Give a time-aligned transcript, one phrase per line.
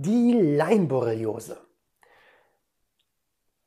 [0.00, 1.56] Die Leimborreliose.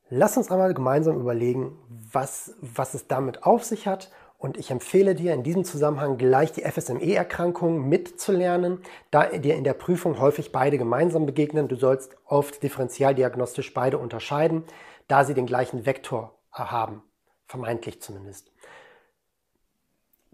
[0.07, 4.13] Lass uns einmal gemeinsam überlegen, was, was es damit auf sich hat.
[4.37, 8.79] Und ich empfehle dir in diesem Zusammenhang gleich die FSME-Erkrankung mitzulernen,
[9.11, 11.67] da dir in der Prüfung häufig beide gemeinsam begegnen.
[11.67, 14.63] Du sollst oft differentialdiagnostisch beide unterscheiden,
[15.09, 17.03] da sie den gleichen Vektor haben,
[17.45, 18.53] vermeintlich zumindest.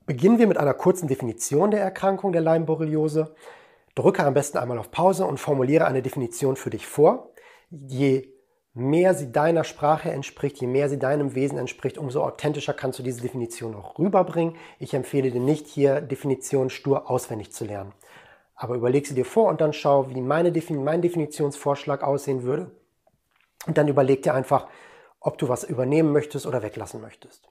[0.06, 3.34] Beginnen wir mit einer kurzen Definition der Erkrankung der Leimborreliose.
[3.98, 7.32] Drücke am besten einmal auf Pause und formuliere eine Definition für dich vor.
[7.72, 8.30] Je
[8.76, 13.04] mehr sie deiner Sprache entspricht, je mehr sie deinem Wesen entspricht, umso authentischer kannst du
[13.04, 14.56] diese Definition auch rüberbringen.
[14.78, 17.92] Ich empfehle dir nicht, hier Definitionen stur auswendig zu lernen.
[18.54, 22.70] Aber überleg sie dir vor und dann schau, wie meine Defin mein Definitionsvorschlag aussehen würde.
[23.66, 24.68] Und dann überleg dir einfach,
[25.20, 27.50] ob du was übernehmen möchtest oder weglassen möchtest.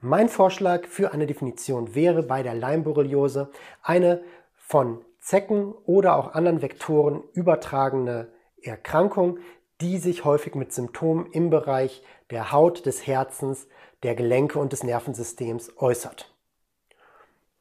[0.00, 3.50] Mein Vorschlag für eine Definition wäre bei der Leimborreliose
[3.82, 4.22] eine
[4.56, 9.38] von Zecken oder auch anderen Vektoren übertragene Erkrankung,
[9.80, 13.68] die sich häufig mit Symptomen im Bereich der Haut, des Herzens,
[14.02, 16.34] der Gelenke und des Nervensystems äußert.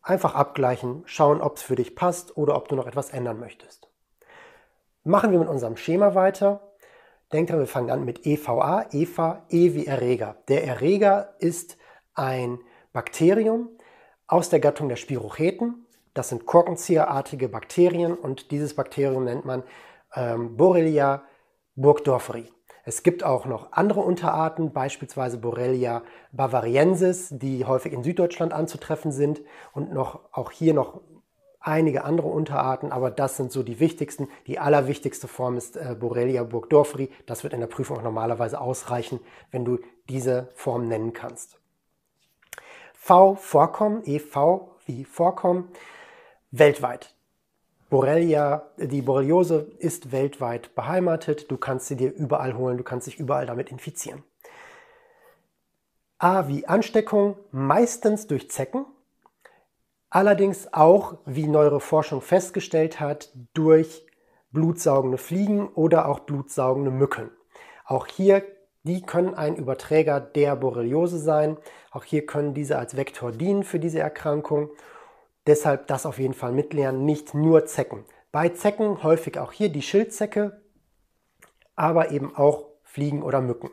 [0.02, 3.88] Einfach abgleichen, schauen, ob es für dich passt oder ob du noch etwas ändern möchtest.
[5.04, 6.74] Machen wir mit unserem Schema weiter.
[7.32, 10.38] Denk dran, wir fangen an mit EVA, EVA, E wie Erreger.
[10.48, 11.78] Der Erreger ist
[12.16, 12.58] ein
[12.94, 13.70] Bakterium
[14.26, 15.86] aus der Gattung der Spirocheten
[16.20, 19.64] das sind korkenzieherartige Bakterien und dieses Bakterium nennt man
[20.14, 21.24] ähm, Borrelia
[21.78, 22.52] burgdorferi.
[22.84, 26.04] Es gibt auch noch andere Unterarten, beispielsweise Borrelia
[26.34, 29.40] bavariensis, die häufig in Süddeutschland anzutreffen sind
[29.72, 31.00] und noch, auch hier noch
[31.62, 34.28] einige andere Unterarten, aber das sind so die wichtigsten.
[34.46, 37.10] Die allerwichtigste Form ist äh, Borrelia burgdorferi.
[37.28, 41.62] Das wird in der Prüfung auch normalerweise ausreichen, wenn du diese Form nennen kannst.
[42.94, 45.72] V Vorkommen, EV wie Vorkommen
[46.52, 47.16] weltweit.
[47.90, 51.50] Borrelia, die Borreliose ist weltweit beheimatet.
[51.50, 54.24] Du kannst sie dir überall holen, du kannst dich überall damit infizieren.
[56.20, 58.86] A wie Ansteckung, meistens durch Zecken,
[60.10, 64.06] allerdings auch, wie neuere Forschung festgestellt hat, durch
[64.52, 67.32] blutsaugende Fliegen oder auch blutsaugende Mücken.
[67.86, 68.44] Auch hier,
[68.84, 71.58] die können ein Überträger der Borreliose sein.
[71.92, 74.70] Auch hier können diese als Vektor dienen für diese Erkrankung
[75.50, 78.06] Deshalb das auf jeden Fall mitlernen, nicht nur Zecken.
[78.32, 80.62] Bei Zecken häufig auch hier die Schildzecke,
[81.76, 83.72] aber eben auch Fliegen oder Mücken.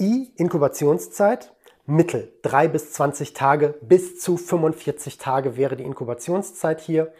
[0.00, 1.54] I, Inkubationszeit,
[1.86, 7.12] Mittel 3 bis 20 Tage, bis zu 45 Tage wäre die Inkubationszeit hier.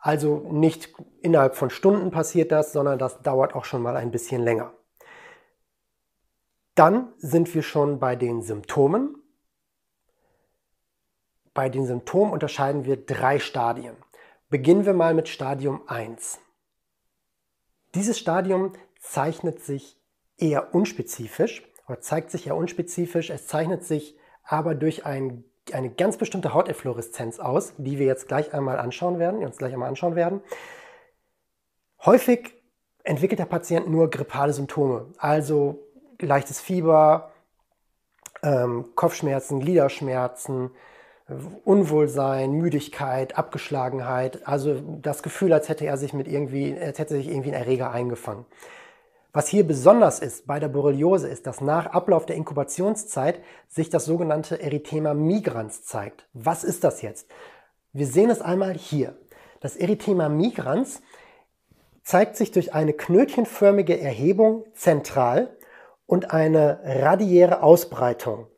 [0.00, 4.42] Also nicht innerhalb von Stunden passiert das, sondern das dauert auch schon mal ein bisschen
[4.42, 4.72] länger.
[6.74, 9.21] Dann sind wir schon bei den Symptomen.
[11.54, 13.96] Bei den Symptomen unterscheiden wir drei Stadien.
[14.48, 16.38] Beginnen wir mal mit Stadium 1.
[17.94, 19.98] Dieses Stadium zeichnet sich
[20.38, 23.28] eher unspezifisch oder zeigt sich eher unspezifisch.
[23.28, 28.54] Es zeichnet sich aber durch ein, eine ganz bestimmte Hauteffloreszenz aus, die wir jetzt gleich
[28.54, 30.40] einmal anschauen werden, uns gleich einmal anschauen werden.
[32.04, 32.54] Häufig
[33.04, 35.86] entwickelt der Patient nur grippale Symptome, also
[36.18, 37.32] leichtes Fieber,
[38.42, 40.70] ähm, Kopfschmerzen, Gliederschmerzen,
[41.64, 47.28] Unwohlsein, Müdigkeit, Abgeschlagenheit, also das Gefühl, als hätte er sich mit irgendwie, als hätte sich
[47.28, 48.44] irgendwie ein Erreger eingefangen.
[49.32, 54.04] Was hier besonders ist bei der Borreliose ist, dass nach Ablauf der Inkubationszeit sich das
[54.04, 56.28] sogenannte Erythema migrans zeigt.
[56.34, 57.30] Was ist das jetzt?
[57.94, 59.16] Wir sehen es einmal hier.
[59.60, 61.00] Das Erythema migrans
[62.02, 65.56] zeigt sich durch eine knötchenförmige Erhebung zentral
[66.04, 68.48] und eine radiäre Ausbreitung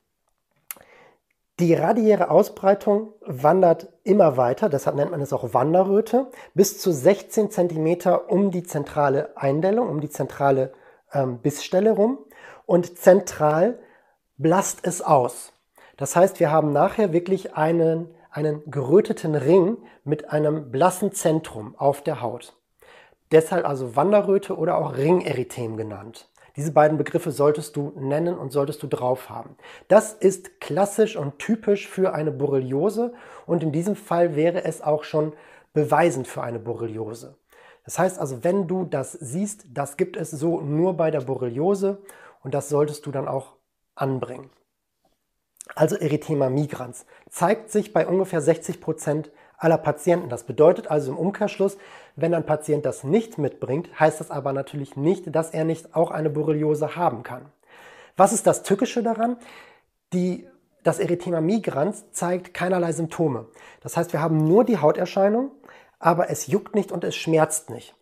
[1.61, 7.51] die radiäre Ausbreitung wandert immer weiter, deshalb nennt man es auch Wanderröte, bis zu 16
[7.51, 10.73] cm um die zentrale Eindellung, um die zentrale
[11.13, 12.19] ähm, Bissstelle rum
[12.67, 13.79] und zentral
[14.37, 15.53] blast es aus.
[15.97, 22.03] Das heißt, wir haben nachher wirklich einen, einen geröteten Ring mit einem blassen Zentrum auf
[22.03, 22.57] der Haut.
[23.31, 26.29] Deshalb also Wanderröte oder auch Ringerythem genannt.
[26.57, 29.57] Diese beiden Begriffe solltest du nennen und solltest du drauf haben.
[29.89, 33.13] Das ist klassisch und typisch für eine Borreliose
[33.47, 35.33] und in diesem Fall wäre es auch schon
[35.73, 37.37] beweisend für eine Borreliose.
[37.85, 42.03] Das heißt also, wenn du das siehst, das gibt es so nur bei der Borreliose
[42.43, 43.57] und das solltest du dann auch
[43.97, 44.51] anbringen.
[45.75, 50.29] Also Erythema migrans zeigt sich bei ungefähr 60 Prozent aller Patienten.
[50.29, 51.79] Das bedeutet also im Umkehrschluss,
[52.17, 56.11] wenn ein Patient das nicht mitbringt, heißt das aber natürlich nicht, dass er nicht auch
[56.11, 57.47] eine Borreliose haben kann.
[58.17, 59.37] Was ist das Tückische daran?
[60.13, 60.47] Die,
[60.85, 63.47] das Erythema migrans zeigt keinerlei Symptome.
[63.81, 65.51] Das heißt, wir haben nur die Hauterscheinung,
[65.99, 67.97] aber es juckt nicht und es schmerzt nicht.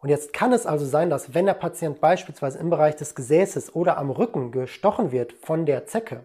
[0.00, 3.74] Und jetzt kann es also sein, dass wenn der Patient beispielsweise im Bereich des Gesäßes
[3.74, 6.20] oder am Rücken gestochen wird von der Zecke,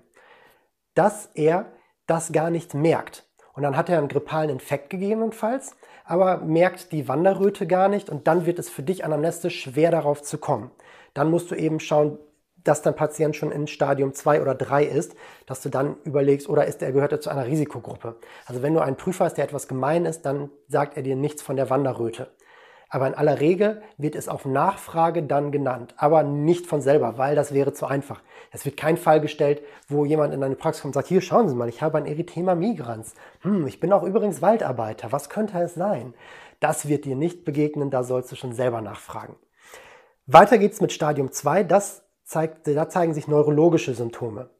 [0.95, 1.71] dass er
[2.07, 3.25] das gar nicht merkt.
[3.53, 5.75] Und dann hat er einen grippalen Infekt gegebenenfalls,
[6.05, 10.21] aber merkt die Wanderröte gar nicht und dann wird es für dich anamnestisch schwer darauf
[10.21, 10.71] zu kommen.
[11.13, 12.17] Dann musst du eben schauen,
[12.63, 16.65] dass dein Patient schon in Stadium 2 oder 3 ist, dass du dann überlegst, oder
[16.65, 18.15] ist er, gehört er zu einer Risikogruppe.
[18.45, 21.41] Also wenn du einen Prüfer hast, der etwas gemein ist, dann sagt er dir nichts
[21.41, 22.31] von der Wanderröte.
[22.93, 27.35] Aber in aller Regel wird es auf Nachfrage dann genannt, aber nicht von selber, weil
[27.35, 28.21] das wäre zu einfach.
[28.51, 31.49] Es wird kein Fall gestellt, wo jemand in eine Praxis kommt und sagt, hier schauen
[31.49, 33.15] Sie mal, ich habe ein Erythema migrans.
[33.41, 35.11] Hm, ich bin auch übrigens Waldarbeiter.
[35.11, 36.13] Was könnte es sein?
[36.59, 39.37] Das wird dir nicht begegnen, da sollst du schon selber nachfragen.
[40.27, 41.63] Weiter geht's mit Stadium 2.
[41.63, 44.51] Das zeigt, da zeigen sich neurologische Symptome.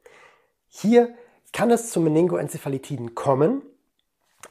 [0.70, 1.14] Hier
[1.52, 3.62] kann es zu Meningoenzephalitiden kommen,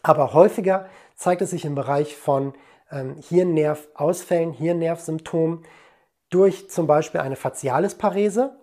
[0.04, 0.86] aber häufiger
[1.16, 2.54] zeigt es sich im Bereich von
[2.92, 5.64] ähm, Hirnnervausfällen, Hirnnervsymptomen
[6.30, 8.56] durch zum Beispiel eine Facialisparese,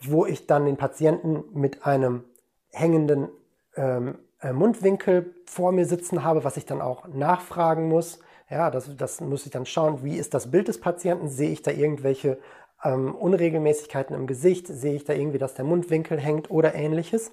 [0.00, 2.24] wo ich dann den Patienten mit einem
[2.70, 3.28] hängenden
[3.76, 8.20] ähm, äh, Mundwinkel vor mir sitzen habe, was ich dann auch nachfragen muss.
[8.50, 11.28] Ja, das, das muss ich dann schauen, wie ist das Bild des Patienten?
[11.28, 12.38] Sehe ich da irgendwelche
[12.84, 14.66] ähm, Unregelmäßigkeiten im Gesicht?
[14.66, 17.32] Sehe ich da irgendwie, dass der Mundwinkel hängt oder ähnliches?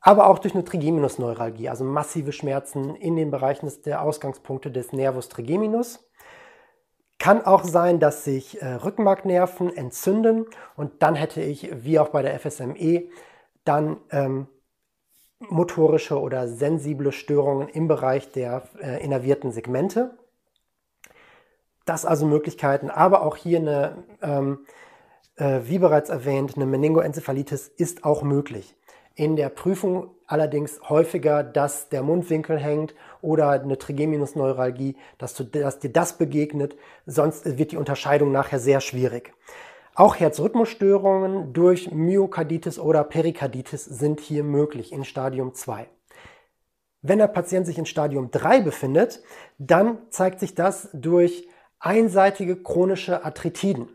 [0.00, 5.28] Aber auch durch eine Trigeminusneuralgie, also massive Schmerzen in den Bereichen der Ausgangspunkte des Nervus
[5.28, 6.04] trigeminus.
[7.18, 10.46] Kann auch sein, dass sich äh, Rückenmarknerven entzünden
[10.76, 13.08] und dann hätte ich, wie auch bei der FSME,
[13.64, 14.46] dann ähm,
[15.40, 20.16] motorische oder sensible Störungen im Bereich der äh, innervierten Segmente.
[21.86, 24.66] Das also Möglichkeiten, aber auch hier eine, ähm,
[25.36, 28.76] äh, wie bereits erwähnt, eine Meningoenzephalitis ist auch möglich
[29.18, 35.80] in der Prüfung allerdings häufiger, dass der Mundwinkel hängt oder eine Trigeminusneuralgie, dass, du, dass
[35.80, 39.34] dir das begegnet, sonst wird die Unterscheidung nachher sehr schwierig.
[39.96, 45.88] Auch Herzrhythmusstörungen durch Myokarditis oder Perikarditis sind hier möglich in Stadium 2.
[47.02, 49.20] Wenn der Patient sich in Stadium 3 befindet,
[49.58, 51.48] dann zeigt sich das durch
[51.80, 53.88] einseitige chronische Arthritiden.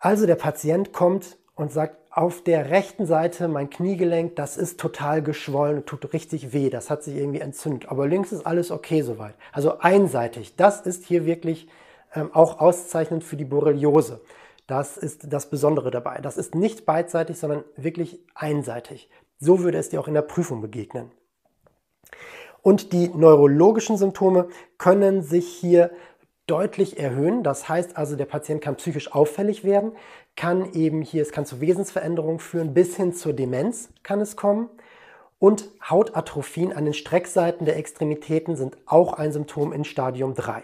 [0.00, 5.22] Also der Patient kommt und sagt, auf der rechten Seite mein Kniegelenk, das ist total
[5.22, 6.70] geschwollen und tut richtig weh.
[6.70, 7.88] Das hat sich irgendwie entzündet.
[7.88, 9.34] Aber links ist alles okay soweit.
[9.52, 10.56] Also einseitig.
[10.56, 11.68] Das ist hier wirklich
[12.14, 14.20] ähm, auch auszeichnend für die Borreliose.
[14.66, 16.20] Das ist das Besondere dabei.
[16.20, 19.08] Das ist nicht beidseitig, sondern wirklich einseitig.
[19.38, 21.10] So würde es dir auch in der Prüfung begegnen.
[22.62, 25.90] Und die neurologischen Symptome können sich hier
[26.46, 27.42] deutlich erhöhen.
[27.42, 29.92] Das heißt also, der Patient kann psychisch auffällig werden,
[30.38, 34.70] kann eben hier, es kann zu Wesensveränderungen führen, bis hin zur Demenz kann es kommen.
[35.40, 40.62] Und Hautatrophien an den Streckseiten der Extremitäten sind auch ein Symptom in Stadium 3.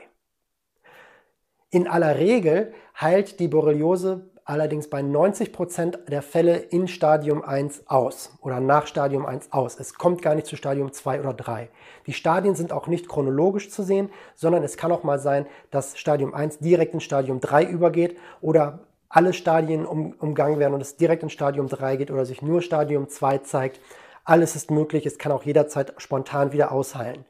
[1.71, 7.89] In aller Regel heilt die Borreliose allerdings bei 90 Prozent der Fälle in Stadium 1
[7.89, 9.81] aus oder nach Stadium 1 aus.
[9.81, 11.69] Es kommt gar nicht zu Stadium 2 oder 3.
[12.07, 15.99] Die Stadien sind auch nicht chronologisch zu sehen, sondern es kann auch mal sein, dass
[15.99, 20.97] Stadium 1 direkt in Stadium 3 übergeht oder alle Stadien um, umgangen werden und es
[20.97, 23.81] direkt in Stadium 3 geht oder sich nur Stadium 2 zeigt.
[24.25, 27.25] Alles ist möglich, es kann auch jederzeit spontan wieder ausheilen.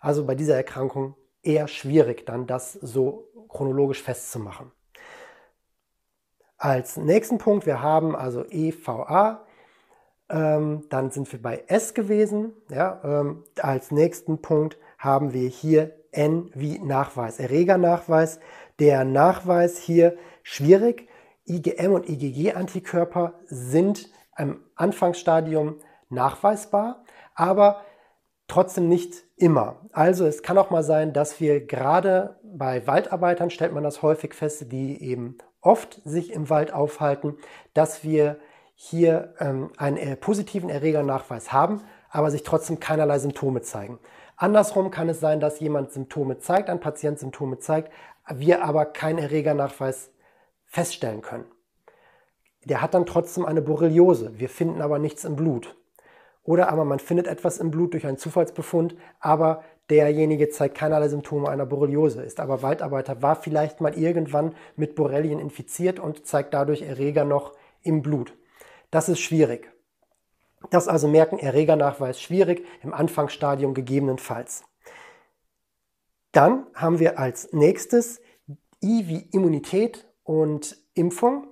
[0.00, 4.70] Also bei dieser Erkrankung eher schwierig, dann das so chronologisch festzumachen.
[6.58, 9.46] Als nächsten Punkt, wir haben also EVA,
[10.28, 12.52] ähm, dann sind wir bei S gewesen.
[12.68, 18.40] Ja, ähm, als nächsten Punkt haben wir hier N wie Nachweis, Erregernachweis.
[18.78, 21.08] Der Nachweis hier schwierig.
[21.56, 25.76] IgM und IgG-Antikörper sind im Anfangsstadium
[26.08, 27.04] nachweisbar,
[27.34, 27.82] aber
[28.48, 29.76] trotzdem nicht immer.
[29.92, 34.34] Also es kann auch mal sein, dass wir gerade bei Waldarbeitern, stellt man das häufig
[34.34, 37.36] fest, die eben oft sich im Wald aufhalten,
[37.74, 38.38] dass wir
[38.74, 43.98] hier ähm, einen äh, positiven Erregernachweis haben, aber sich trotzdem keinerlei Symptome zeigen.
[44.36, 47.92] Andersrum kann es sein, dass jemand Symptome zeigt, ein Patient Symptome zeigt,
[48.26, 50.10] wir aber keinen Erregernachweis
[50.70, 51.44] feststellen können.
[52.64, 54.38] Der hat dann trotzdem eine Borreliose.
[54.38, 55.76] Wir finden aber nichts im Blut.
[56.44, 61.48] Oder aber man findet etwas im Blut durch einen Zufallsbefund, aber derjenige zeigt keinerlei Symptome
[61.48, 66.82] einer Borreliose, ist aber Waldarbeiter, war vielleicht mal irgendwann mit Borrelien infiziert und zeigt dadurch
[66.82, 68.32] Erreger noch im Blut.
[68.90, 69.70] Das ist schwierig.
[70.70, 74.62] Das also merken, Erregernachweis schwierig, im Anfangsstadium gegebenenfalls.
[76.32, 78.20] Dann haben wir als nächstes
[78.82, 81.48] I wie Immunität und Impfung.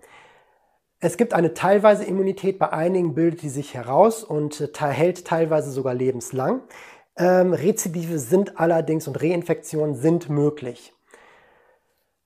[1.00, 5.94] Es gibt eine teilweise Immunität, bei einigen bildet die sich heraus und hält teilweise sogar
[5.94, 6.62] lebenslang.
[7.16, 10.92] Ähm, Rezidive sind allerdings und Reinfektionen sind möglich.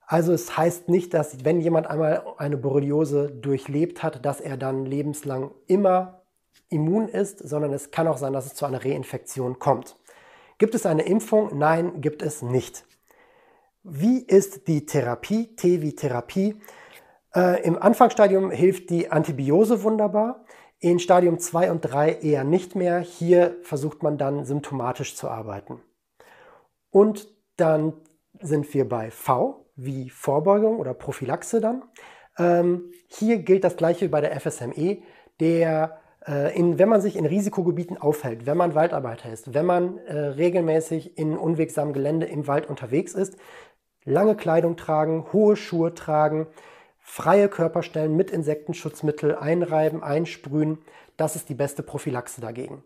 [0.05, 4.85] Also es heißt nicht, dass wenn jemand einmal eine Borreliose durchlebt hat, dass er dann
[4.85, 6.21] lebenslang immer
[6.69, 9.95] immun ist, sondern es kann auch sein, dass es zu einer Reinfektion kommt.
[10.59, 11.57] Gibt es eine Impfung?
[11.57, 12.85] Nein, gibt es nicht.
[13.83, 15.57] Wie ist die Therapie?
[15.57, 16.55] T wie Therapie.
[17.35, 20.45] Äh, Im Anfangsstadium hilft die Antibiose wunderbar.
[20.79, 22.99] In Stadium 2 und 3 eher nicht mehr.
[22.99, 25.81] Hier versucht man dann symptomatisch zu arbeiten.
[26.91, 27.93] Und dann
[28.39, 31.83] sind wir bei V wie Vorbeugung oder Prophylaxe dann.
[32.37, 34.99] Ähm, hier gilt das gleiche wie bei der FSME.
[35.41, 39.97] Der, äh, in, wenn man sich in Risikogebieten aufhält, wenn man Waldarbeiter ist, wenn man
[39.97, 43.35] äh, regelmäßig in unwegsamem Gelände im Wald unterwegs ist,
[44.05, 46.47] lange Kleidung tragen, hohe Schuhe tragen,
[46.99, 50.79] freie Körperstellen mit Insektenschutzmittel einreiben, einsprühen,
[51.17, 52.83] das ist die beste Prophylaxe dagegen.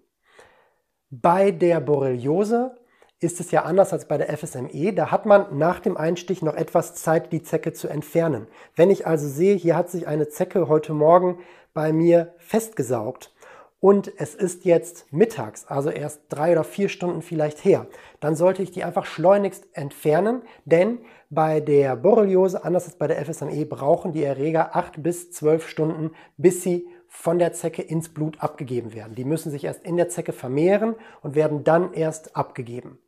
[1.09, 2.75] Bei der Borreliose
[3.19, 4.93] ist es ja anders als bei der FSME.
[4.93, 8.47] Da hat man nach dem Einstich noch etwas Zeit, die Zecke zu entfernen.
[8.75, 11.39] Wenn ich also sehe, hier hat sich eine Zecke heute Morgen
[11.73, 13.33] bei mir festgesaugt
[13.79, 17.87] und es ist jetzt mittags, also erst drei oder vier Stunden vielleicht her,
[18.19, 23.23] dann sollte ich die einfach schleunigst entfernen, denn bei der Borreliose, anders als bei der
[23.23, 28.41] FSME, brauchen die Erreger acht bis zwölf Stunden, bis sie von der Zecke ins Blut
[28.41, 29.15] abgegeben werden.
[29.15, 32.99] Die müssen sich erst in der Zecke vermehren und werden dann erst abgegeben.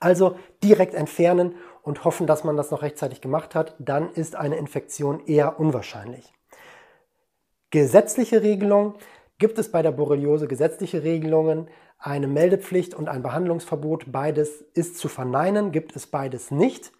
[0.00, 4.56] Also direkt entfernen und hoffen, dass man das noch rechtzeitig gemacht hat, dann ist eine
[4.56, 6.32] Infektion eher unwahrscheinlich.
[7.70, 8.94] Gesetzliche Regelung
[9.38, 14.12] gibt es bei der Borreliose gesetzliche Regelungen, eine Meldepflicht und ein Behandlungsverbot.
[14.12, 16.92] Beides ist zu verneinen, gibt es beides nicht.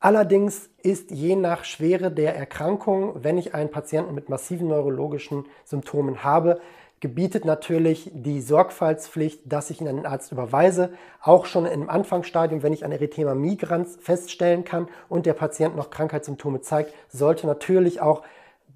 [0.00, 6.22] Allerdings ist je nach Schwere der Erkrankung, wenn ich einen Patienten mit massiven neurologischen Symptomen
[6.22, 6.60] habe,
[7.00, 12.62] gebietet natürlich die Sorgfaltspflicht, dass ich ihn an den Arzt überweise, auch schon im Anfangsstadium,
[12.62, 18.00] wenn ich ein Erythema migrans feststellen kann und der Patient noch Krankheitssymptome zeigt, sollte natürlich
[18.00, 18.22] auch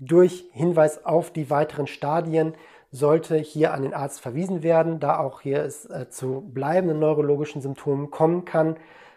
[0.05, 2.55] durch Hinweis auf die weiteren Stadien
[2.91, 7.63] sollte hier an den Arzt verwiesen werden, da auch hier es äh, zu bleibenden neurologischen
[7.63, 8.77] Symptomen kommen kann.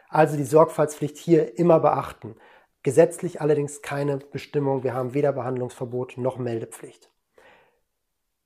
[0.10, 2.36] Also die Sorgfaltspflicht hier immer beachten.
[2.84, 4.84] Gesetzlich allerdings keine Bestimmung.
[4.84, 7.10] Wir haben weder Behandlungsverbot noch Meldepflicht.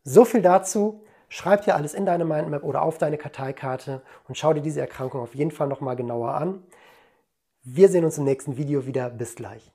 [0.03, 1.03] So viel dazu.
[1.27, 5.21] Schreib dir alles in deine Mindmap oder auf deine Karteikarte und schau dir diese Erkrankung
[5.21, 6.63] auf jeden Fall nochmal genauer an.
[7.61, 9.09] Wir sehen uns im nächsten Video wieder.
[9.11, 9.71] Bis gleich.